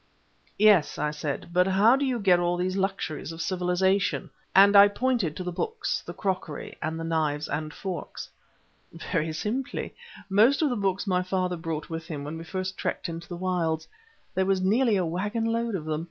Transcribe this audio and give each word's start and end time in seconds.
"Yes," 0.57 0.97
I 0.97 1.11
said, 1.11 1.49
"but 1.53 1.67
how 1.67 1.95
do 1.95 2.05
you 2.05 2.17
get 2.17 2.39
all 2.39 2.57
these 2.57 2.75
luxuries 2.75 3.31
of 3.31 3.39
civilization?" 3.39 4.31
and 4.55 4.75
I 4.75 4.87
pointed 4.87 5.35
to 5.37 5.43
the 5.43 5.51
books, 5.51 6.01
the 6.03 6.11
crockery, 6.15 6.75
and 6.81 6.99
the 6.99 7.03
knives 7.03 7.47
and 7.47 7.71
forks. 7.71 8.27
"Very 8.91 9.31
simply. 9.31 9.93
Most 10.27 10.63
of 10.63 10.71
the 10.71 10.75
books 10.75 11.05
my 11.05 11.21
father 11.21 11.55
brought 11.55 11.91
with 11.91 12.07
him 12.07 12.23
when 12.23 12.35
we 12.35 12.43
first 12.43 12.79
trekked 12.79 13.09
into 13.09 13.27
the 13.29 13.37
wilds; 13.37 13.87
there 14.33 14.47
was 14.47 14.59
nearly 14.59 14.95
a 14.95 15.05
waggon 15.05 15.45
load 15.45 15.75
of 15.75 15.85
them. 15.85 15.99